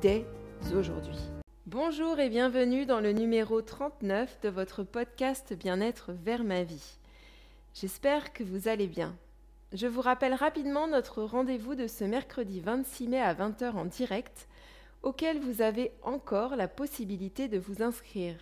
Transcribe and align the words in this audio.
dès 0.00 0.24
aujourd'hui. 0.74 1.18
Bonjour 1.66 2.18
et 2.18 2.28
bienvenue 2.28 2.86
dans 2.86 3.00
le 3.00 3.12
numéro 3.12 3.60
39 3.60 4.40
de 4.40 4.48
votre 4.48 4.84
podcast 4.84 5.52
Bien-être 5.54 6.12
vers 6.12 6.44
ma 6.44 6.62
vie. 6.62 6.98
J'espère 7.74 8.32
que 8.32 8.44
vous 8.44 8.68
allez 8.68 8.86
bien. 8.86 9.16
Je 9.72 9.86
vous 9.86 10.00
rappelle 10.00 10.34
rapidement 10.34 10.86
notre 10.86 11.22
rendez-vous 11.22 11.74
de 11.74 11.86
ce 11.86 12.04
mercredi 12.04 12.60
26 12.60 13.08
mai 13.08 13.20
à 13.20 13.34
20h 13.34 13.72
en 13.72 13.84
direct, 13.84 14.48
auquel 15.02 15.40
vous 15.40 15.62
avez 15.62 15.92
encore 16.02 16.56
la 16.56 16.68
possibilité 16.68 17.48
de 17.48 17.58
vous 17.58 17.82
inscrire. 17.82 18.36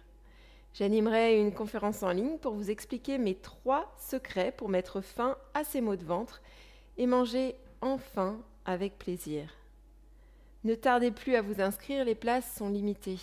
J'animerai 0.75 1.41
une 1.41 1.53
conférence 1.53 2.03
en 2.03 2.11
ligne 2.11 2.39
pour 2.39 2.55
vous 2.55 2.71
expliquer 2.71 3.19
mes 3.19 3.35
trois 3.35 3.95
secrets 3.99 4.53
pour 4.57 4.69
mettre 4.69 5.01
fin 5.01 5.37
à 5.55 5.65
ces 5.65 5.81
maux 5.81 5.97
de 5.97 6.05
ventre 6.05 6.43
et 6.97 7.07
manger 7.07 7.57
enfin 7.81 8.39
avec 8.65 8.99
plaisir. 8.99 9.60
Ne 10.63 10.75
tardez 10.75 11.11
plus 11.11 11.37
à 11.37 11.43
vous 11.43 11.63
inscrire, 11.63 12.05
les 12.05 12.15
places 12.15 12.55
sont 12.55 12.69
limitées. 12.69 13.19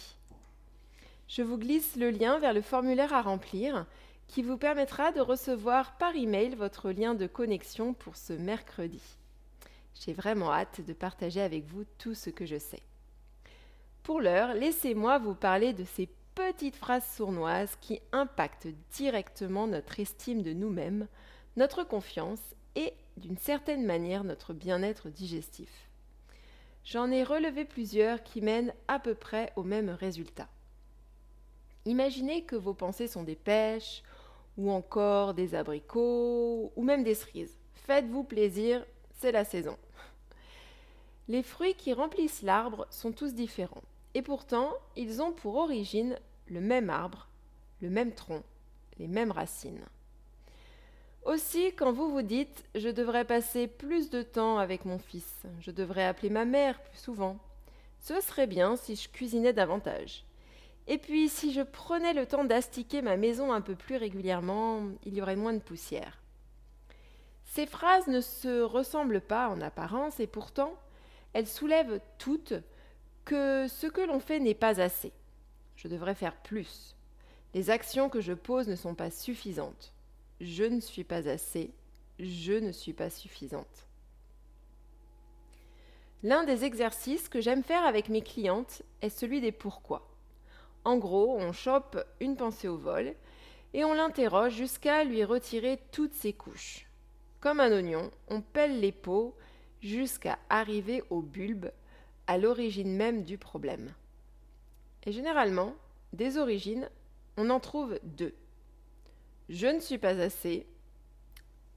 Je 1.28 1.44
vous 1.44 1.58
glisse 1.58 1.96
le 1.96 2.10
lien 2.10 2.40
vers 2.40 2.54
le 2.54 2.62
formulaire 2.62 3.14
à 3.14 3.22
remplir 3.22 3.86
qui 4.28 4.42
vous 4.42 4.58
permettra 4.58 5.12
de 5.12 5.22
recevoir 5.22 5.98
par 5.98 6.16
email 6.16 6.56
votre 6.56 6.90
lien 6.92 7.14
de 7.14 7.28
connexion 7.28 7.94
pour 7.94 8.16
ce 8.16 8.34
mercredi. 8.34 9.02
J'ai 9.94 10.14
vraiment 10.14 10.52
hâte 10.52 10.82
de 10.82 10.94
partager 10.94 11.42
avec 11.42 11.66
vous 11.66 11.86
tout 11.98 12.16
ce 12.16 12.30
que 12.30 12.46
je 12.46 12.58
sais. 12.58 12.82
Pour 14.04 14.20
l'heure, 14.20 14.54
laissez-moi 14.54 15.20
vous 15.20 15.36
parler 15.36 15.74
de 15.74 15.84
ces 15.84 16.10
petites 16.34 16.76
phrases 16.76 17.08
sournoises 17.16 17.78
qui 17.82 18.00
impactent 18.12 18.68
directement 18.94 19.68
notre 19.68 20.00
estime 20.00 20.42
de 20.42 20.54
nous-mêmes, 20.54 21.08
notre 21.56 21.84
confiance 21.84 22.42
et, 22.76 22.94
d'une 23.18 23.38
certaine 23.38 23.86
manière, 23.86 24.24
notre 24.24 24.54
bien-être 24.54 25.10
digestif. 25.10 25.87
J'en 26.90 27.12
ai 27.12 27.26
relevé 27.26 27.66
plusieurs 27.66 28.24
qui 28.24 28.40
mènent 28.40 28.74
à 28.88 28.98
peu 28.98 29.14
près 29.14 29.52
au 29.58 29.64
même 29.64 29.90
résultat. 29.90 30.48
Imaginez 31.84 32.46
que 32.46 32.56
vos 32.56 32.74
pensées 32.74 33.10
sont 33.10 33.24
des 33.24 33.36
pêches, 33.36 34.04
ou 34.58 34.72
encore 34.72 35.34
des 35.34 35.54
abricots, 35.54 36.72
ou 36.74 36.84
même 36.84 37.04
des 37.04 37.14
cerises. 37.14 37.58
Faites-vous 37.74 38.24
plaisir, 38.24 38.86
c'est 39.18 39.34
la 39.34 39.44
saison. 39.44 39.78
Les 41.28 41.44
fruits 41.44 41.76
qui 41.76 41.92
remplissent 41.92 42.42
l'arbre 42.42 42.88
sont 42.90 43.12
tous 43.12 43.34
différents. 43.34 43.84
Et 44.14 44.22
pourtant, 44.22 44.72
ils 44.96 45.22
ont 45.22 45.34
pour 45.34 45.56
origine 45.56 46.18
le 46.48 46.62
même 46.62 46.90
arbre, 46.90 47.28
le 47.82 47.90
même 47.90 48.14
tronc, 48.14 48.44
les 48.98 49.10
mêmes 49.10 49.32
racines. 49.32 49.84
Aussi, 51.28 51.74
quand 51.74 51.92
vous 51.92 52.10
vous 52.10 52.22
dites 52.22 52.64
je 52.74 52.88
devrais 52.88 53.26
passer 53.26 53.68
plus 53.68 54.10
de 54.10 54.22
temps 54.22 54.60
avec 54.60 54.86
mon 54.86 54.98
fils, 54.98 55.44
je 55.60 55.72
devrais 55.72 56.06
appeler 56.06 56.30
ma 56.30 56.46
mère 56.46 56.80
plus 56.80 57.00
souvent, 57.00 57.38
ce 58.00 58.22
serait 58.22 58.48
bien 58.48 58.78
si 58.78 58.96
je 58.96 59.10
cuisinais 59.10 59.52
davantage. 59.52 60.24
Et 60.88 60.98
puis, 60.98 61.28
si 61.28 61.52
je 61.52 61.60
prenais 61.60 62.14
le 62.14 62.26
temps 62.26 62.46
d'astiquer 62.46 63.02
ma 63.02 63.18
maison 63.18 63.52
un 63.52 63.60
peu 63.60 63.76
plus 63.76 63.98
régulièrement, 63.98 64.84
il 65.04 65.16
y 65.16 65.22
aurait 65.22 65.36
moins 65.36 65.52
de 65.52 65.60
poussière. 65.60 66.22
Ces 67.44 67.66
phrases 67.66 68.08
ne 68.08 68.22
se 68.22 68.62
ressemblent 68.62 69.20
pas 69.20 69.50
en 69.50 69.60
apparence 69.60 70.22
et 70.22 70.28
pourtant, 70.28 70.76
elles 71.34 71.46
soulèvent 71.46 72.00
toutes 72.20 72.54
que 73.26 73.68
ce 73.68 73.88
que 73.88 74.00
l'on 74.00 74.22
fait 74.22 74.40
n'est 74.40 74.54
pas 74.54 74.80
assez. 74.80 75.12
Je 75.76 75.90
devrais 75.90 76.16
faire 76.16 76.38
plus. 76.38 76.96
Les 77.54 77.70
actions 77.70 78.08
que 78.08 78.22
je 78.22 78.32
pose 78.32 78.70
ne 78.70 78.78
sont 78.78 78.96
pas 78.96 79.12
suffisantes. 79.12 79.92
Je 80.40 80.64
ne 80.64 80.80
suis 80.80 81.04
pas 81.04 81.28
assez. 81.28 81.72
Je 82.20 82.54
ne 82.54 82.72
suis 82.72 82.94
pas 82.94 83.10
suffisante. 83.10 83.88
L'un 86.24 86.44
des 86.44 86.64
exercices 86.64 87.30
que 87.30 87.42
j'aime 87.42 87.64
faire 87.64 87.86
avec 87.86 88.10
mes 88.10 88.22
clientes 88.22 88.82
est 89.02 89.10
celui 89.10 89.42
des 89.42 89.52
pourquoi. 89.52 90.08
En 90.84 90.98
gros, 90.98 91.38
on 91.38 91.52
chope 91.52 92.04
une 92.20 92.36
pensée 92.36 92.68
au 92.68 92.78
vol 92.78 93.14
et 93.74 93.84
on 93.84 93.94
l'interroge 93.94 94.54
jusqu'à 94.54 95.04
lui 95.04 95.24
retirer 95.24 95.80
toutes 95.92 96.14
ses 96.14 96.34
couches. 96.34 96.88
Comme 97.40 97.60
un 97.60 97.72
oignon, 97.72 98.10
on 98.30 98.42
pèle 98.42 98.80
les 98.80 98.92
peaux 98.92 99.36
jusqu'à 99.82 100.40
arriver 100.50 101.04
au 101.10 101.22
bulbe 101.22 101.72
à 102.26 102.38
l'origine 102.38 102.96
même 102.96 103.24
du 103.24 103.38
problème. 103.38 103.94
Et 105.06 105.12
généralement, 105.12 105.76
des 106.14 106.38
origines, 106.38 106.90
on 107.38 107.50
en 107.50 107.60
trouve 107.60 108.00
deux. 108.04 108.34
Je 109.50 109.68
ne 109.68 109.80
suis 109.80 109.98
pas 109.98 110.20
assez, 110.20 110.68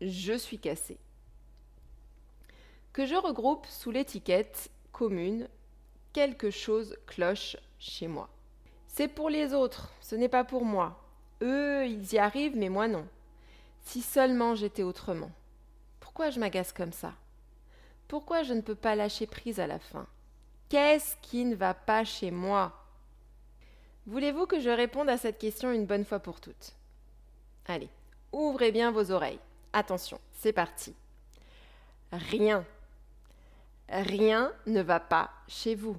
je 0.01 0.37
suis 0.37 0.59
cassé. 0.59 0.99
Que 2.93 3.07
je 3.07 3.15
regroupe 3.15 3.67
sous 3.67 3.93
l'étiquette 3.93 4.71
commune 4.91 5.49
quelque 6.13 6.51
chose 6.51 6.97
cloche 7.07 7.57
chez 7.79 8.09
moi. 8.09 8.29
C'est 8.89 9.07
pour 9.09 9.31
les 9.31 9.55
autres, 9.55 9.93
ce 10.01 10.17
n'est 10.17 10.29
pas 10.29 10.43
pour 10.43 10.65
moi. 10.65 11.01
Eux, 11.43 11.87
ils 11.87 12.13
y 12.13 12.19
arrivent, 12.19 12.57
mais 12.57 12.69
moi 12.69 12.89
non. 12.89 13.07
Si 13.83 14.03
seulement 14.03 14.57
j'étais 14.57 14.83
autrement. 14.83 15.31
Pourquoi 16.01 16.31
je 16.31 16.41
m'agace 16.41 16.73
comme 16.73 16.93
ça? 16.93 17.15
Pourquoi 18.09 18.43
je 18.43 18.53
ne 18.53 18.61
peux 18.61 18.75
pas 18.75 18.97
lâcher 18.97 19.27
prise 19.27 19.61
à 19.61 19.69
la 19.69 19.79
fin? 19.79 20.07
Qu'est-ce 20.69 21.17
qui 21.23 21.45
ne 21.45 21.55
va 21.55 21.73
pas 21.73 22.05
chez 22.05 22.33
moi? 22.33 22.73
Voulez-vous 24.07 24.47
que 24.47 24.59
je 24.59 24.71
réponde 24.71 25.09
à 25.09 25.17
cette 25.17 25.39
question 25.39 25.71
une 25.71 25.87
bonne 25.87 26.05
fois 26.05 26.19
pour 26.19 26.41
toutes? 26.41 26.75
Allez, 27.67 27.89
ouvrez 28.33 28.73
bien 28.73 28.91
vos 28.91 29.11
oreilles. 29.11 29.39
Attention, 29.73 30.21
c'est 30.33 30.53
parti. 30.53 30.95
Rien. 32.13 32.65
Rien 33.89 34.53
ne 34.67 34.83
va 34.83 35.01
pas 35.01 35.31
chez 35.49 35.75
vous. 35.75 35.97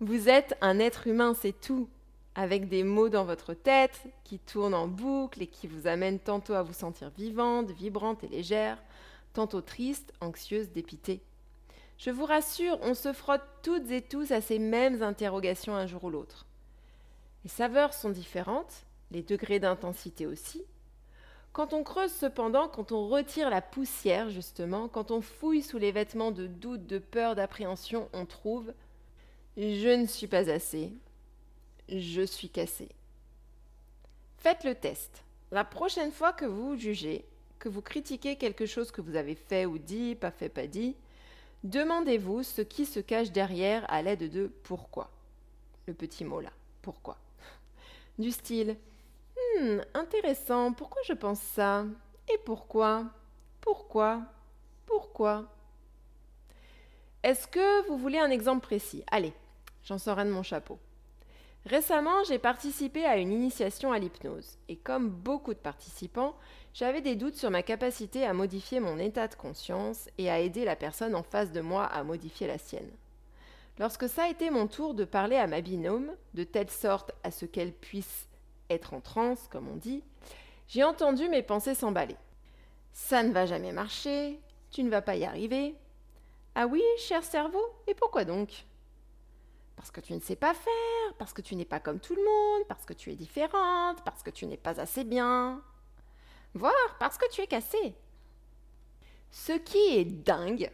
Vous 0.00 0.28
êtes 0.28 0.56
un 0.60 0.78
être 0.78 1.06
humain, 1.06 1.34
c'est 1.34 1.58
tout, 1.58 1.88
avec 2.34 2.68
des 2.68 2.82
mots 2.82 3.08
dans 3.08 3.24
votre 3.24 3.54
tête 3.54 4.02
qui 4.24 4.38
tournent 4.38 4.74
en 4.74 4.88
boucle 4.88 5.42
et 5.42 5.46
qui 5.46 5.66
vous 5.66 5.86
amènent 5.86 6.18
tantôt 6.18 6.54
à 6.54 6.62
vous 6.62 6.72
sentir 6.72 7.10
vivante, 7.16 7.70
vibrante 7.70 8.24
et 8.24 8.28
légère, 8.28 8.78
tantôt 9.32 9.60
triste, 9.60 10.12
anxieuse, 10.20 10.70
dépitée. 10.70 11.22
Je 11.96 12.10
vous 12.10 12.24
rassure, 12.24 12.78
on 12.82 12.94
se 12.94 13.12
frotte 13.12 13.44
toutes 13.62 13.90
et 13.90 14.02
tous 14.02 14.32
à 14.32 14.40
ces 14.40 14.58
mêmes 14.58 15.02
interrogations 15.02 15.74
un 15.74 15.86
jour 15.86 16.04
ou 16.04 16.10
l'autre. 16.10 16.44
Les 17.44 17.50
saveurs 17.50 17.94
sont 17.94 18.10
différentes, 18.10 18.84
les 19.14 19.22
degrés 19.22 19.60
d'intensité 19.60 20.26
aussi. 20.26 20.62
Quand 21.54 21.72
on 21.72 21.84
creuse 21.84 22.12
cependant, 22.12 22.68
quand 22.68 22.92
on 22.92 23.08
retire 23.08 23.48
la 23.48 23.62
poussière 23.62 24.28
justement, 24.28 24.88
quand 24.88 25.10
on 25.10 25.22
fouille 25.22 25.62
sous 25.62 25.78
les 25.78 25.92
vêtements 25.92 26.32
de 26.32 26.46
doute, 26.46 26.86
de 26.86 26.98
peur, 26.98 27.34
d'appréhension, 27.34 28.08
on 28.12 28.26
trouve 28.26 28.74
je 29.56 29.96
ne 29.96 30.06
suis 30.06 30.26
pas 30.26 30.50
assez, 30.50 30.92
je 31.88 32.22
suis 32.22 32.48
cassé. 32.48 32.88
Faites 34.38 34.64
le 34.64 34.74
test. 34.74 35.22
La 35.52 35.64
prochaine 35.64 36.10
fois 36.10 36.32
que 36.32 36.44
vous 36.44 36.76
jugez, 36.76 37.24
que 37.60 37.68
vous 37.68 37.82
critiquez 37.82 38.34
quelque 38.34 38.66
chose 38.66 38.90
que 38.90 39.00
vous 39.00 39.14
avez 39.14 39.36
fait 39.36 39.64
ou 39.64 39.78
dit, 39.78 40.16
pas 40.16 40.32
fait, 40.32 40.48
pas 40.48 40.66
dit, 40.66 40.96
Demandez-vous 41.62 42.42
ce 42.42 42.60
qui 42.60 42.84
se 42.84 43.00
cache 43.00 43.30
derrière 43.30 43.90
à 43.90 44.02
l'aide 44.02 44.30
de 44.30 44.52
pourquoi. 44.64 45.10
Le 45.86 45.94
petit 45.94 46.24
mot 46.24 46.40
là, 46.40 46.50
pourquoi. 46.82 47.16
Du 48.18 48.32
style 48.32 48.76
Hmm, 49.36 49.80
intéressant, 49.94 50.72
pourquoi 50.72 51.02
je 51.06 51.12
pense 51.12 51.40
ça? 51.40 51.84
Et 52.32 52.38
pourquoi? 52.44 53.04
Pourquoi? 53.60 54.22
Pourquoi? 54.86 55.44
Est-ce 57.22 57.46
que 57.46 57.86
vous 57.88 57.96
voulez 57.96 58.18
un 58.18 58.30
exemple 58.30 58.66
précis? 58.66 59.02
Allez, 59.10 59.32
j'en 59.82 59.98
sors 59.98 60.18
un 60.18 60.26
de 60.26 60.30
mon 60.30 60.42
chapeau. 60.42 60.78
Récemment, 61.66 62.22
j'ai 62.24 62.38
participé 62.38 63.06
à 63.06 63.16
une 63.16 63.32
initiation 63.32 63.92
à 63.92 63.98
l'hypnose. 63.98 64.58
Et 64.68 64.76
comme 64.76 65.08
beaucoup 65.08 65.54
de 65.54 65.58
participants, 65.58 66.36
j'avais 66.74 67.00
des 67.00 67.16
doutes 67.16 67.36
sur 67.36 67.50
ma 67.50 67.62
capacité 67.62 68.26
à 68.26 68.34
modifier 68.34 68.80
mon 68.80 68.98
état 68.98 69.28
de 69.28 69.34
conscience 69.34 70.10
et 70.18 70.30
à 70.30 70.40
aider 70.40 70.66
la 70.66 70.76
personne 70.76 71.14
en 71.14 71.22
face 71.22 71.52
de 71.52 71.62
moi 71.62 71.84
à 71.86 72.04
modifier 72.04 72.46
la 72.46 72.58
sienne. 72.58 72.90
Lorsque 73.78 74.08
ça 74.08 74.24
a 74.24 74.28
été 74.28 74.50
mon 74.50 74.66
tour 74.66 74.92
de 74.92 75.04
parler 75.04 75.36
à 75.36 75.46
ma 75.46 75.62
binôme, 75.62 76.12
de 76.34 76.44
telle 76.44 76.70
sorte 76.70 77.12
à 77.22 77.30
ce 77.30 77.46
qu'elle 77.46 77.72
puisse 77.72 78.28
être 78.70 78.94
en 78.94 79.00
transe, 79.00 79.48
comme 79.48 79.68
on 79.68 79.76
dit, 79.76 80.02
j'ai 80.68 80.84
entendu 80.84 81.28
mes 81.28 81.42
pensées 81.42 81.74
s'emballer. 81.74 82.16
Ça 82.92 83.22
ne 83.22 83.32
va 83.32 83.46
jamais 83.46 83.72
marcher, 83.72 84.40
tu 84.70 84.82
ne 84.82 84.90
vas 84.90 85.02
pas 85.02 85.16
y 85.16 85.24
arriver. 85.24 85.74
Ah 86.54 86.66
oui, 86.66 86.82
cher 86.98 87.24
cerveau, 87.24 87.64
et 87.86 87.94
pourquoi 87.94 88.24
donc? 88.24 88.64
Parce 89.76 89.90
que 89.90 90.00
tu 90.00 90.12
ne 90.12 90.20
sais 90.20 90.36
pas 90.36 90.54
faire, 90.54 91.14
parce 91.18 91.32
que 91.32 91.42
tu 91.42 91.56
n'es 91.56 91.64
pas 91.64 91.80
comme 91.80 91.98
tout 91.98 92.14
le 92.14 92.22
monde, 92.24 92.66
parce 92.68 92.84
que 92.84 92.92
tu 92.92 93.10
es 93.10 93.16
différente, 93.16 94.02
parce 94.04 94.22
que 94.22 94.30
tu 94.30 94.46
n'es 94.46 94.56
pas 94.56 94.80
assez 94.80 95.04
bien. 95.04 95.62
Voire 96.54 96.96
parce 97.00 97.18
que 97.18 97.28
tu 97.30 97.40
es 97.40 97.46
cassé. 97.48 97.94
Ce 99.32 99.52
qui 99.52 99.96
est 99.96 100.04
dingue, 100.04 100.70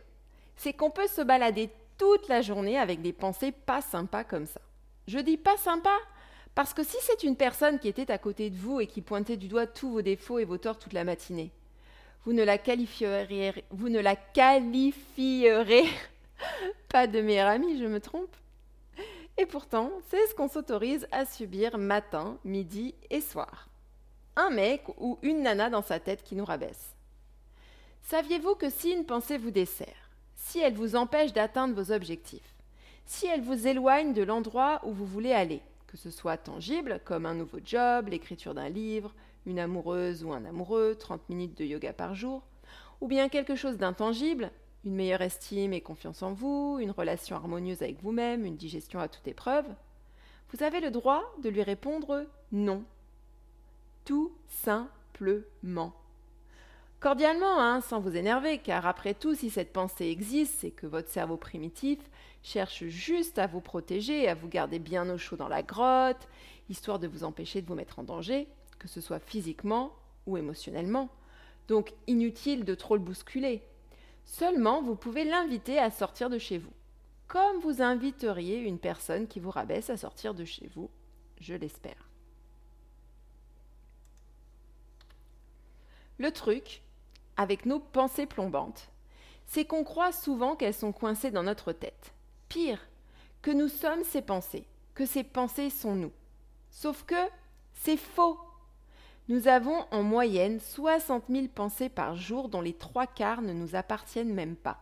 c'est 0.55 0.75
qu'on 0.75 0.91
peut 0.91 1.07
se 1.07 1.23
balader 1.23 1.71
toute 1.97 2.29
la 2.29 2.43
journée 2.43 2.79
avec 2.79 3.01
des 3.01 3.15
pensées 3.15 3.53
pas 3.53 3.81
sympas 3.81 4.25
comme 4.25 4.47
ça. 4.47 4.61
Je 5.07 5.19
dis 5.19 5.39
pas 5.39 5.57
sympa 5.57 5.97
parce 6.61 6.75
que 6.75 6.85
si 6.85 6.99
c'est 7.01 7.23
une 7.23 7.37
personne 7.37 7.79
qui 7.79 7.89
était 7.89 8.13
à 8.13 8.19
côté 8.19 8.51
de 8.51 8.57
vous 8.59 8.81
et 8.81 8.87
qui 8.87 9.01
pointait 9.01 9.39
du 9.39 9.49
doigt 9.49 9.67
tous 9.67 9.89
vos 9.93 10.03
défauts 10.03 10.39
et 10.39 10.45
vos 10.45 10.59
torts 10.59 10.79
toute 10.79 10.93
la 10.93 11.05
matinée, 11.05 11.53
vous 12.27 12.35
ne 12.35 12.45
la 12.45 12.59
qualifierez, 12.59 13.55
pas 16.91 17.07
de 17.07 17.23
meilleure 17.23 17.49
amie, 17.49 17.79
je 17.79 17.87
me 17.87 17.99
trompe. 17.99 18.37
Et 19.39 19.47
pourtant, 19.47 19.91
c'est 20.11 20.27
ce 20.27 20.35
qu'on 20.35 20.49
s'autorise 20.49 21.09
à 21.13 21.25
subir 21.25 21.79
matin, 21.79 22.37
midi 22.45 22.95
et 23.09 23.23
soir. 23.23 23.71
Un 24.37 24.51
mec 24.51 24.83
ou 24.99 25.19
une 25.23 25.41
nana 25.41 25.71
dans 25.71 25.81
sa 25.81 25.99
tête 25.99 26.23
qui 26.23 26.37
nous 26.37 26.45
rabaisse. 26.45 26.95
Saviez-vous 28.03 28.57
que 28.57 28.69
si 28.69 28.91
une 28.91 29.07
pensée 29.07 29.39
vous 29.39 29.51
dessert, 29.51 30.11
si 30.37 30.59
elle 30.59 30.75
vous 30.75 30.95
empêche 30.95 31.33
d'atteindre 31.33 31.75
vos 31.75 31.91
objectifs, 31.91 32.55
si 33.07 33.27
elle 33.27 33.41
vous 33.41 33.67
éloigne 33.67 34.13
de 34.13 34.23
l'endroit 34.23 34.83
où 34.85 34.93
vous 34.93 35.07
voulez 35.07 35.33
aller, 35.33 35.63
que 35.91 35.97
ce 35.97 36.11
soit 36.11 36.37
tangible, 36.37 37.01
comme 37.05 37.27
un 37.27 37.35
nouveau 37.35 37.59
job, 37.65 38.09
l'écriture 38.09 38.55
d'un 38.55 38.69
livre, 38.69 39.13
une 39.45 39.59
amoureuse 39.59 40.23
ou 40.23 40.33
un 40.33 40.45
amoureux, 40.45 40.97
30 40.99 41.29
minutes 41.29 41.59
de 41.59 41.65
yoga 41.65 41.93
par 41.93 42.15
jour, 42.15 42.43
ou 43.01 43.09
bien 43.09 43.29
quelque 43.29 43.57
chose 43.57 43.77
d'intangible, 43.77 44.53
une 44.85 44.95
meilleure 44.95 45.23
estime 45.23 45.73
et 45.73 45.81
confiance 45.81 46.23
en 46.23 46.33
vous, 46.33 46.79
une 46.81 46.93
relation 46.93 47.35
harmonieuse 47.35 47.83
avec 47.83 48.01
vous-même, 48.03 48.47
une 48.47 48.57
digestion 48.57 49.01
à 49.01 49.09
toute 49.09 49.27
épreuve, 49.27 49.67
vous 50.53 50.63
avez 50.63 50.81
le 50.81 50.91
droit 50.91 51.25
de 51.43 51.49
lui 51.49 51.63
répondre 51.63 52.27
non. 52.53 52.85
Tout 54.05 54.33
simplement. 54.49 55.93
Cordialement, 57.01 57.59
hein, 57.59 57.81
sans 57.81 57.99
vous 57.99 58.15
énerver, 58.15 58.59
car 58.59 58.87
après 58.87 59.15
tout, 59.15 59.35
si 59.35 59.49
cette 59.49 59.73
pensée 59.73 60.09
existe, 60.09 60.57
c'est 60.61 60.71
que 60.71 60.87
votre 60.87 61.09
cerveau 61.09 61.39
primitif 61.39 61.99
cherche 62.43 62.85
juste 62.85 63.39
à 63.39 63.47
vous 63.47 63.63
protéger, 63.63 64.29
à 64.29 64.35
vous 64.35 64.49
garder 64.49 64.79
bien 64.79 65.09
au 65.09 65.17
chaud 65.17 65.37
dans 65.37 65.49
la 65.49 65.63
grotte, 65.63 66.29
histoire 66.69 66.99
de 66.99 67.09
vous 67.09 67.25
empêcher 67.25 67.63
de 67.63 67.67
vous 67.67 67.75
mettre 67.75 68.01
en 68.01 68.03
danger, 68.03 68.49
que 68.79 68.87
ce 68.87 69.01
soit 69.01 69.19
physiquement 69.19 69.95
ou 70.27 70.37
émotionnellement. 70.37 71.09
Donc 71.69 71.95
inutile 72.07 72.67
de 72.67 72.75
trop 72.75 72.97
le 72.97 73.03
bousculer. 73.03 73.63
Seulement, 74.27 74.83
vous 74.83 74.95
pouvez 74.95 75.25
l'inviter 75.25 75.79
à 75.79 75.91
sortir 75.91 76.29
de 76.29 76.39
chez 76.39 76.59
vous, 76.59 76.73
comme 77.29 77.61
vous 77.61 77.81
inviteriez 77.81 78.59
une 78.59 78.79
personne 78.79 79.27
qui 79.27 79.41
vous 79.41 79.51
rabaisse 79.51 79.89
à 79.89 79.97
sortir 79.97 80.35
de 80.35 80.45
chez 80.45 80.69
vous, 80.75 80.91
je 81.41 81.55
l'espère. 81.55 82.11
Le 86.19 86.31
truc, 86.33 86.83
avec 87.37 87.67
nos 87.67 87.81
pensées 87.81 88.27
plombantes, 88.27 88.91
c'est 89.47 89.65
qu'on 89.65 89.85
croit 89.85 90.13
souvent 90.13 90.57
qu'elles 90.57 90.75
sont 90.75 90.93
coincées 90.93 91.31
dans 91.31 91.43
notre 91.43 91.73
tête. 91.73 92.13
Pire, 92.49 92.87
que 93.43 93.51
nous 93.51 93.69
sommes 93.69 94.05
ces 94.05 94.23
pensées, 94.23 94.67
que 94.95 95.07
ces 95.07 95.25
pensées 95.25 95.71
sont 95.71 95.95
nous. 95.95 96.13
Sauf 96.71 97.05
que 97.05 97.17
c'est 97.75 97.97
faux. 97.97 98.39
Nous 99.29 99.49
avons 99.49 99.87
en 99.91 100.03
moyenne 100.03 100.61
60 100.61 101.25
000 101.29 101.47
pensées 101.55 101.89
par 101.89 102.17
jour 102.17 102.49
dont 102.49 102.61
les 102.61 102.73
trois 102.73 103.07
quarts 103.07 103.43
ne 103.43 103.53
nous 103.53 103.77
appartiennent 103.77 104.35
même 104.35 104.57
pas. 104.57 104.81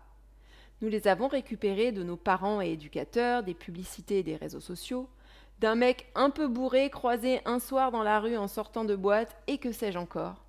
Nous 0.81 0.89
les 0.89 1.09
avons 1.09 1.29
récupérées 1.29 1.93
de 1.93 2.03
nos 2.03 2.17
parents 2.17 2.61
et 2.61 2.73
éducateurs, 2.73 3.43
des 3.43 3.55
publicités 3.55 4.21
et 4.21 4.23
des 4.23 4.37
réseaux 4.37 4.61
sociaux, 4.61 5.09
d'un 5.61 5.75
mec 5.75 6.11
un 6.15 6.31
peu 6.31 6.47
bourré 6.47 6.89
croisé 6.89 7.41
un 7.45 7.59
soir 7.59 7.91
dans 7.91 8.03
la 8.03 8.21
rue 8.21 8.37
en 8.37 8.49
sortant 8.49 8.85
de 8.85 8.95
boîte 8.95 9.37
et 9.49 9.59
que 9.59 9.73
sais-je 9.73 9.99
encore. 9.99 10.45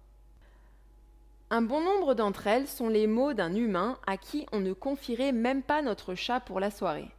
Un 1.51 1.63
bon 1.63 1.81
nombre 1.81 2.13
d'entre 2.13 2.45
elles 2.45 2.67
sont 2.67 2.89
les 2.89 3.07
mots 3.07 3.33
d'un 3.33 3.55
humain 3.55 3.97
à 4.05 4.17
qui 4.17 4.45
on 4.51 4.59
ne 4.59 4.73
confierait 4.73 5.31
même 5.31 5.63
pas 5.63 5.81
notre 5.81 6.13
chat 6.13 6.39
pour 6.39 6.59
la 6.59 6.69
soirée. 6.69 7.09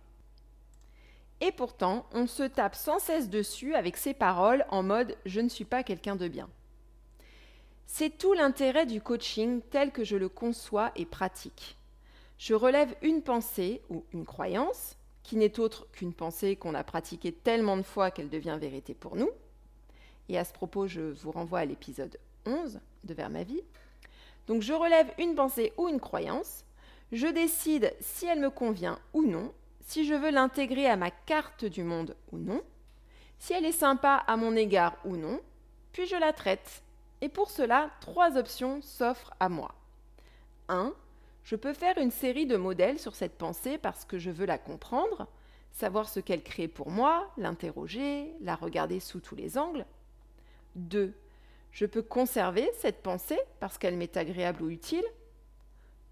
Et 1.40 1.50
pourtant, 1.50 2.06
on 2.12 2.26
se 2.26 2.44
tape 2.44 2.76
sans 2.76 3.00
cesse 3.00 3.28
dessus 3.28 3.74
avec 3.74 3.96
ces 3.96 4.14
paroles 4.14 4.64
en 4.68 4.82
mode 4.82 5.16
je 5.26 5.40
ne 5.40 5.48
suis 5.48 5.64
pas 5.64 5.82
quelqu'un 5.82 6.14
de 6.14 6.28
bien. 6.28 6.48
C'est 7.86 8.16
tout 8.18 8.34
l'intérêt 8.34 8.86
du 8.86 9.00
coaching 9.00 9.62
tel 9.70 9.90
que 9.90 10.04
je 10.04 10.16
le 10.16 10.28
conçois 10.28 10.92
et 10.94 11.06
pratique. 11.06 11.76
Je 12.38 12.54
relève 12.54 12.94
une 13.02 13.22
pensée 13.22 13.82
ou 13.90 14.04
une 14.12 14.24
croyance, 14.24 14.96
qui 15.24 15.36
n'est 15.36 15.58
autre 15.58 15.86
qu'une 15.92 16.12
pensée 16.12 16.56
qu'on 16.56 16.74
a 16.74 16.84
pratiquée 16.84 17.32
tellement 17.32 17.76
de 17.76 17.82
fois 17.82 18.10
qu'elle 18.10 18.30
devient 18.30 18.58
vérité 18.60 18.94
pour 18.94 19.16
nous. 19.16 19.30
Et 20.28 20.38
à 20.38 20.44
ce 20.44 20.52
propos, 20.52 20.86
je 20.86 21.00
vous 21.00 21.32
renvoie 21.32 21.60
à 21.60 21.64
l'épisode 21.64 22.16
11 22.46 22.80
de 23.04 23.14
Vers 23.14 23.30
ma 23.30 23.42
vie, 23.42 23.62
donc 24.50 24.62
je 24.62 24.72
relève 24.72 25.14
une 25.20 25.36
pensée 25.36 25.72
ou 25.76 25.86
une 25.86 26.00
croyance, 26.00 26.64
je 27.12 27.28
décide 27.28 27.94
si 28.00 28.26
elle 28.26 28.40
me 28.40 28.50
convient 28.50 28.98
ou 29.12 29.22
non, 29.22 29.54
si 29.80 30.04
je 30.04 30.12
veux 30.12 30.32
l'intégrer 30.32 30.88
à 30.88 30.96
ma 30.96 31.12
carte 31.12 31.64
du 31.64 31.84
monde 31.84 32.16
ou 32.32 32.38
non, 32.38 32.60
si 33.38 33.52
elle 33.52 33.64
est 33.64 33.70
sympa 33.70 34.24
à 34.26 34.36
mon 34.36 34.56
égard 34.56 34.96
ou 35.04 35.14
non, 35.14 35.40
puis 35.92 36.04
je 36.04 36.16
la 36.16 36.32
traite. 36.32 36.82
Et 37.20 37.28
pour 37.28 37.48
cela, 37.48 37.90
trois 38.00 38.36
options 38.36 38.82
s'offrent 38.82 39.34
à 39.38 39.48
moi. 39.48 39.72
1. 40.68 40.94
Je 41.44 41.54
peux 41.54 41.72
faire 41.72 41.98
une 41.98 42.10
série 42.10 42.46
de 42.46 42.56
modèles 42.56 42.98
sur 42.98 43.14
cette 43.14 43.38
pensée 43.38 43.78
parce 43.78 44.04
que 44.04 44.18
je 44.18 44.32
veux 44.32 44.46
la 44.46 44.58
comprendre, 44.58 45.28
savoir 45.70 46.08
ce 46.08 46.18
qu'elle 46.18 46.42
crée 46.42 46.66
pour 46.66 46.90
moi, 46.90 47.30
l'interroger, 47.36 48.34
la 48.40 48.56
regarder 48.56 48.98
sous 48.98 49.20
tous 49.20 49.36
les 49.36 49.58
angles. 49.58 49.86
2. 50.74 51.14
Je 51.72 51.86
peux 51.86 52.02
conserver 52.02 52.68
cette 52.78 53.02
pensée 53.02 53.38
parce 53.60 53.78
qu'elle 53.78 53.96
m'est 53.96 54.16
agréable 54.16 54.62
ou 54.62 54.70
utile. 54.70 55.04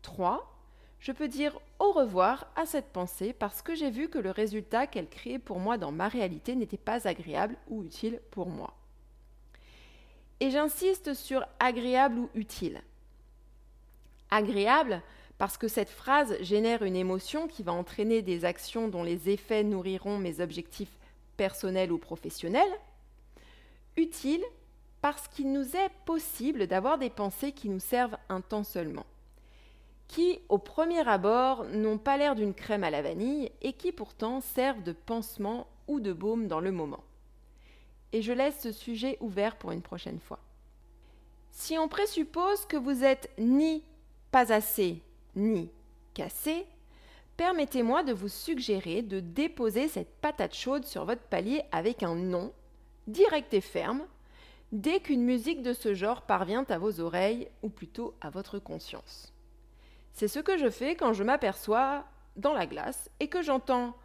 3. 0.03 0.55
Je 1.01 1.13
peux 1.13 1.29
dire 1.29 1.59
au 1.79 1.93
revoir 1.93 2.51
à 2.57 2.67
cette 2.67 2.93
pensée 2.93 3.33
parce 3.33 3.63
que 3.63 3.75
j'ai 3.75 3.91
vu 3.91 4.09
que 4.09 4.19
le 4.19 4.31
résultat 4.31 4.87
qu'elle 4.87 5.09
créait 5.09 5.39
pour 5.39 5.59
moi 5.61 5.79
dans 5.79 5.93
ma 5.93 6.09
réalité 6.09 6.55
n'était 6.57 6.77
pas 6.77 7.07
agréable 7.07 7.57
ou 7.69 7.85
utile 7.85 8.21
pour 8.31 8.49
moi. 8.49 8.75
Et 10.41 10.51
j'insiste 10.51 11.15
sur 11.15 11.45
agréable 11.59 12.19
ou 12.19 12.31
utile. 12.35 12.83
Agréable 14.31 15.03
parce 15.39 15.57
que 15.57 15.69
cette 15.69 15.91
phrase 15.91 16.37
génère 16.41 16.83
une 16.83 16.97
émotion 16.97 17.47
qui 17.47 17.63
va 17.63 17.73
entraîner 17.73 18.23
des 18.23 18.45
actions 18.45 18.89
dont 18.89 19.05
les 19.05 19.31
effets 19.31 19.63
nourriront 19.63 20.19
mes 20.19 20.41
objectifs 20.41 20.99
personnels 21.37 21.93
ou 21.93 21.99
professionnels. 21.99 22.73
Utile 23.97 24.43
parce 25.01 25.29
qu'il 25.29 25.53
nous 25.53 25.77
est 25.77 25.91
possible 26.05 26.67
d'avoir 26.67 26.99
des 26.99 27.11
pensées 27.11 27.53
qui 27.53 27.69
nous 27.69 27.81
servent 27.81 28.17
un 28.29 28.41
temps 28.41 28.65
seulement, 28.65 29.07
qui, 30.09 30.41
au 30.49 30.59
premier 30.59 31.07
abord, 31.07 31.65
n'ont 31.65 31.99
pas 31.99 32.17
l'air 32.17 32.35
d'une 32.35 32.55
crème 32.55 32.85
à 32.85 32.91
la 32.91 33.03
vanille 33.03 33.51
et 33.63 33.75
qui 33.75 33.93
pourtant 33.93 34.41
servent 34.41 34.83
de 34.83 34.93
pansement 34.93 35.67
ou 35.87 36.01
de 36.01 36.13
baume 36.13 36.49
dans 36.49 36.61
le 36.61 36.73
moment. 36.73 37.05
Et 38.13 38.23
je 38.23 38.33
laisse 38.33 38.61
ce 38.61 38.73
sujet 38.73 39.19
ouvert 39.21 39.57
pour 39.57 39.73
une 39.73 39.83
prochaine 39.83 40.19
fois. 40.19 40.41
Si 41.51 41.77
on 41.77 41.89
présuppose 41.89 42.65
que 42.67 42.77
vous 42.77 43.05
êtes 43.05 43.31
ni 43.39 43.85
pas 44.31 44.53
assez, 44.53 45.03
ni 45.37 45.71
cassé, 46.15 46.67
permettez-moi 47.37 48.03
de 48.03 48.13
vous 48.13 48.29
suggérer 48.29 49.03
de 49.03 49.21
déposer 49.21 49.89
cette 49.89 50.21
patate 50.21 50.55
chaude 50.55 50.85
sur 50.85 51.05
votre 51.05 51.23
palier 51.23 51.63
avec 51.71 52.03
un 52.03 52.15
non, 52.15 52.53
direct 53.07 53.53
et 53.55 53.61
ferme, 53.61 54.07
dès 54.73 55.01
qu'une 55.01 55.23
musique 55.23 55.63
de 55.63 55.73
ce 55.73 55.95
genre 55.95 56.23
parvient 56.23 56.65
à 56.69 56.79
vos 56.79 57.01
oreilles, 57.01 57.49
ou 57.63 57.69
plutôt 57.69 58.15
à 58.21 58.31
votre 58.31 58.59
conscience. 58.59 59.33
C'est 60.13 60.29
ce 60.29 60.41
que 60.41 60.59
je 60.59 60.71
fais 60.71 60.97
quand 60.97 61.13
je 61.13 61.25
m'aperçois 61.25 62.05
dans 62.37 62.53
la 62.53 62.67
glace 62.67 63.11
et 63.21 63.29
que 63.29 63.43
j'entends 63.43 63.97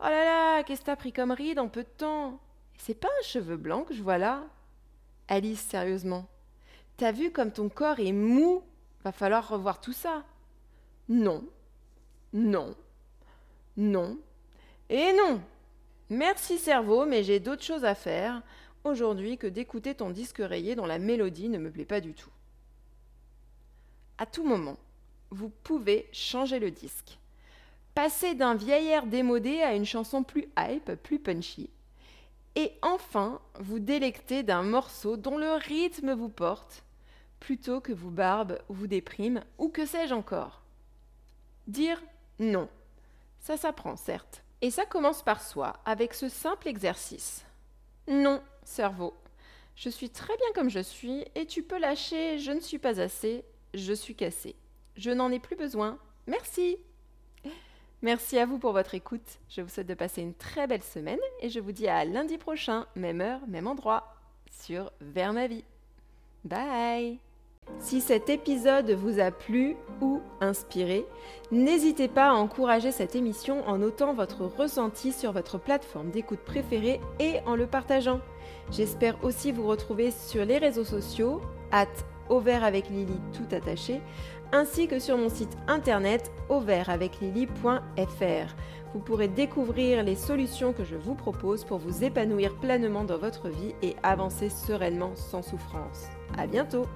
Oh 0.00 0.08
là 0.08 0.24
là, 0.24 0.62
qu'est-ce 0.64 0.80
que 0.80 0.86
t'as 0.86 0.96
pris 0.96 1.12
comme 1.12 1.30
ride 1.30 1.58
en 1.58 1.68
peu 1.68 1.84
de 1.84 1.88
temps? 1.88 2.40
C'est 2.76 2.98
pas 2.98 3.08
un 3.08 3.22
cheveu 3.22 3.56
blanc 3.56 3.84
que 3.84 3.94
je 3.94 4.02
vois 4.02 4.18
là. 4.18 4.44
Alice, 5.28 5.60
sérieusement, 5.60 6.26
t'as 6.96 7.12
vu 7.12 7.30
comme 7.30 7.52
ton 7.52 7.68
corps 7.68 8.00
est 8.00 8.12
mou 8.12 8.64
Va 9.04 9.12
falloir 9.12 9.48
revoir 9.48 9.80
tout 9.80 9.92
ça. 9.92 10.22
Non, 11.08 11.44
non, 12.32 12.74
non, 13.76 14.18
et 14.88 15.12
non. 15.12 15.40
Merci 16.10 16.58
cerveau, 16.58 17.06
mais 17.06 17.24
j'ai 17.24 17.40
d'autres 17.40 17.62
choses 17.62 17.84
à 17.84 17.94
faire 17.94 18.42
aujourd'hui 18.84 19.38
que 19.38 19.46
d'écouter 19.46 19.94
ton 19.94 20.10
disque 20.10 20.38
rayé 20.40 20.74
dont 20.74 20.86
la 20.86 20.98
mélodie 20.98 21.48
ne 21.48 21.58
me 21.58 21.70
plaît 21.70 21.84
pas 21.84 22.00
du 22.00 22.14
tout. 22.14 22.30
À 24.18 24.26
tout 24.26 24.44
moment, 24.44 24.76
vous 25.30 25.50
pouvez 25.62 26.08
changer 26.12 26.58
le 26.58 26.70
disque. 26.70 27.18
Passer 27.94 28.34
d'un 28.34 28.54
vieil 28.54 28.88
air 28.88 29.06
démodé 29.06 29.60
à 29.60 29.74
une 29.74 29.84
chanson 29.84 30.22
plus 30.22 30.48
hype, 30.58 30.94
plus 31.02 31.18
punchy. 31.18 31.70
Et 32.54 32.72
enfin, 32.82 33.40
vous 33.60 33.78
délecter 33.78 34.42
d'un 34.42 34.62
morceau 34.62 35.16
dont 35.16 35.38
le 35.38 35.52
rythme 35.52 36.12
vous 36.12 36.28
porte, 36.28 36.84
plutôt 37.40 37.80
que 37.80 37.92
vous 37.92 38.10
barbe 38.10 38.58
ou 38.68 38.74
vous 38.74 38.86
déprime, 38.86 39.42
ou 39.58 39.68
que 39.68 39.86
sais-je 39.86 40.14
encore. 40.14 40.62
Dire 41.66 42.02
Non. 42.38 42.68
Ça 43.40 43.56
s'apprend, 43.56 43.96
certes. 43.96 44.42
Et 44.60 44.70
ça 44.70 44.86
commence 44.86 45.22
par 45.22 45.42
soi, 45.42 45.80
avec 45.84 46.14
ce 46.14 46.28
simple 46.28 46.68
exercice. 46.68 47.44
Non, 48.06 48.42
cerveau. 48.64 49.14
Je 49.76 49.88
suis 49.88 50.10
très 50.10 50.36
bien 50.36 50.46
comme 50.54 50.70
je 50.70 50.80
suis, 50.80 51.24
et 51.34 51.46
tu 51.46 51.62
peux 51.62 51.78
lâcher 51.78 52.38
je 52.38 52.52
ne 52.52 52.60
suis 52.60 52.78
pas 52.78 53.00
assez, 53.00 53.44
je 53.74 53.92
suis 53.92 54.14
cassé. 54.14 54.54
Je 54.96 55.10
n'en 55.10 55.30
ai 55.30 55.38
plus 55.38 55.56
besoin. 55.56 55.98
Merci. 56.26 56.76
Merci 58.02 58.38
à 58.38 58.46
vous 58.46 58.58
pour 58.58 58.72
votre 58.72 58.94
écoute. 58.94 59.38
Je 59.48 59.62
vous 59.62 59.68
souhaite 59.68 59.86
de 59.86 59.94
passer 59.94 60.22
une 60.22 60.34
très 60.34 60.66
belle 60.66 60.82
semaine 60.82 61.20
et 61.40 61.48
je 61.48 61.60
vous 61.60 61.72
dis 61.72 61.88
à 61.88 62.04
lundi 62.04 62.36
prochain, 62.36 62.86
même 62.96 63.20
heure, 63.20 63.46
même 63.46 63.68
endroit, 63.68 64.16
sur 64.50 64.92
Vers 65.00 65.32
ma 65.32 65.46
vie. 65.46 65.64
Bye 66.44 67.31
si 67.78 68.00
cet 68.00 68.30
épisode 68.30 68.90
vous 68.92 69.20
a 69.20 69.30
plu 69.30 69.76
ou 70.00 70.20
inspiré, 70.40 71.06
n'hésitez 71.50 72.08
pas 72.08 72.30
à 72.30 72.34
encourager 72.34 72.92
cette 72.92 73.16
émission 73.16 73.66
en 73.68 73.78
notant 73.78 74.14
votre 74.14 74.44
ressenti 74.44 75.12
sur 75.12 75.32
votre 75.32 75.58
plateforme 75.58 76.10
d'écoute 76.10 76.40
préférée 76.40 77.00
et 77.18 77.40
en 77.44 77.56
le 77.56 77.66
partageant. 77.66 78.20
J'espère 78.70 79.22
aussi 79.24 79.52
vous 79.52 79.66
retrouver 79.66 80.10
sur 80.10 80.44
les 80.44 80.58
réseaux 80.58 80.84
sociaux, 80.84 81.40
at 81.72 81.88
avec 82.62 82.88
Lily 82.88 83.20
tout 83.34 83.54
attaché, 83.54 84.00
ainsi 84.52 84.88
que 84.88 84.98
sur 84.98 85.18
mon 85.18 85.28
site 85.28 85.54
internet 85.68 86.32
auvertaveclily.fr. 86.48 88.54
Vous 88.94 89.00
pourrez 89.00 89.28
découvrir 89.28 90.02
les 90.02 90.16
solutions 90.16 90.72
que 90.72 90.84
je 90.84 90.96
vous 90.96 91.14
propose 91.14 91.64
pour 91.64 91.76
vous 91.76 92.04
épanouir 92.04 92.56
pleinement 92.56 93.04
dans 93.04 93.18
votre 93.18 93.48
vie 93.48 93.74
et 93.82 93.96
avancer 94.02 94.48
sereinement 94.48 95.14
sans 95.14 95.42
souffrance. 95.42 96.06
À 96.38 96.46
bientôt! 96.46 96.86